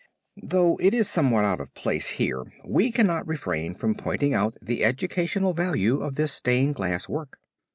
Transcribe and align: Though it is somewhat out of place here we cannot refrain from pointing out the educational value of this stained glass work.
Though 0.41 0.77
it 0.77 0.95
is 0.95 1.07
somewhat 1.07 1.45
out 1.45 1.61
of 1.61 1.75
place 1.75 2.07
here 2.17 2.43
we 2.65 2.91
cannot 2.91 3.27
refrain 3.27 3.75
from 3.75 3.93
pointing 3.93 4.33
out 4.33 4.57
the 4.59 4.83
educational 4.83 5.53
value 5.53 5.99
of 6.01 6.15
this 6.15 6.33
stained 6.33 6.73
glass 6.73 7.07
work. 7.07 7.37